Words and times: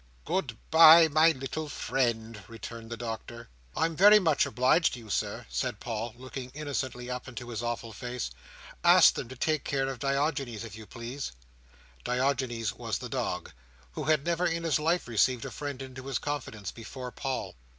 "Good 0.25 0.57
bye, 0.71 1.07
my 1.09 1.29
little 1.29 1.69
friend," 1.69 2.41
returned 2.47 2.89
the 2.89 2.97
Doctor. 2.97 3.49
"I'm 3.77 3.95
very 3.95 4.17
much 4.17 4.47
obliged 4.47 4.93
to 4.95 4.99
you, 4.99 5.11
Sir," 5.11 5.45
said 5.47 5.79
Paul, 5.79 6.15
looking 6.17 6.49
innocently 6.55 7.07
up 7.11 7.27
into 7.27 7.49
his 7.49 7.61
awful 7.61 7.93
face. 7.93 8.31
"Ask 8.83 9.13
them 9.13 9.29
to 9.29 9.35
take 9.35 9.63
care 9.63 9.87
of 9.87 9.99
Diogenes, 9.99 10.63
if 10.63 10.75
you 10.75 10.87
please." 10.87 11.33
Diogenes 12.03 12.73
was 12.73 12.97
the 12.97 13.09
dog: 13.09 13.51
who 13.91 14.05
had 14.05 14.25
never 14.25 14.47
in 14.47 14.63
his 14.63 14.79
life 14.79 15.07
received 15.07 15.45
a 15.45 15.51
friend 15.51 15.83
into 15.83 16.07
his 16.07 16.17
confidence, 16.17 16.71
before 16.71 17.11
Paul. 17.11 17.53